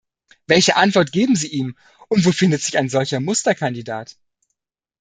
Welche 0.47 0.77
Antwort 0.77 1.11
geben 1.11 1.35
Sie 1.35 1.49
ihm, 1.49 1.77
und 2.07 2.25
wo 2.25 2.31
findet 2.31 2.63
sich 2.63 2.75
ein 2.75 2.89
solcher 2.89 3.19
Musterkandidat? 3.19 4.17